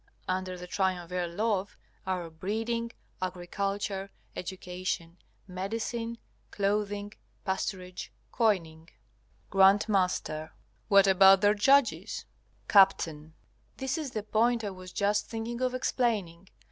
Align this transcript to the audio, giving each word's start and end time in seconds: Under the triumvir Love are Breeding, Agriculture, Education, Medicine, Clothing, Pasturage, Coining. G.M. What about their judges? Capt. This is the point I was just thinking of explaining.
Under 0.27 0.57
the 0.57 0.65
triumvir 0.65 1.27
Love 1.27 1.77
are 2.07 2.27
Breeding, 2.31 2.91
Agriculture, 3.21 4.09
Education, 4.35 5.17
Medicine, 5.47 6.17
Clothing, 6.49 7.13
Pasturage, 7.45 8.07
Coining. 8.31 8.89
G.M. 9.53 10.49
What 10.87 11.05
about 11.05 11.41
their 11.41 11.53
judges? 11.53 12.25
Capt. 12.67 13.07
This 13.77 13.95
is 13.95 14.09
the 14.09 14.23
point 14.23 14.63
I 14.63 14.71
was 14.71 14.91
just 14.91 15.27
thinking 15.29 15.61
of 15.61 15.75
explaining. 15.75 16.49